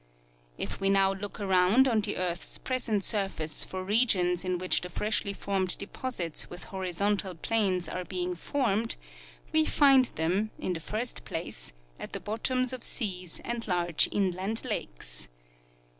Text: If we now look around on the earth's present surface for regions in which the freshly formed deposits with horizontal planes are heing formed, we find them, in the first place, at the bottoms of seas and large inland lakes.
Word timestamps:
If 0.57 0.81
we 0.81 0.89
now 0.89 1.13
look 1.13 1.39
around 1.39 1.87
on 1.87 2.01
the 2.01 2.17
earth's 2.17 2.57
present 2.57 3.03
surface 3.03 3.63
for 3.63 3.83
regions 3.83 4.43
in 4.43 4.57
which 4.57 4.81
the 4.81 4.89
freshly 4.89 5.31
formed 5.31 5.77
deposits 5.77 6.49
with 6.49 6.63
horizontal 6.63 7.35
planes 7.35 7.87
are 7.87 8.03
heing 8.03 8.35
formed, 8.35 8.95
we 9.53 9.63
find 9.63 10.05
them, 10.15 10.49
in 10.57 10.73
the 10.73 10.79
first 10.79 11.23
place, 11.23 11.71
at 11.99 12.13
the 12.13 12.19
bottoms 12.19 12.73
of 12.73 12.83
seas 12.83 13.41
and 13.45 13.67
large 13.67 14.09
inland 14.11 14.65
lakes. 14.65 15.27